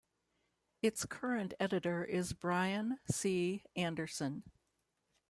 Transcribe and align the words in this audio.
Its 0.81 1.05
current 1.05 1.53
editor 1.59 2.03
is 2.03 2.33
Brian 2.33 2.97
C. 3.07 3.63
Anderson. 3.75 4.41